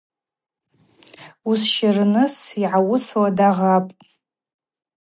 Уызщырныс 1.47 2.35
йгӏауысуа 2.61 3.29
дагъапӏ. 3.37 3.93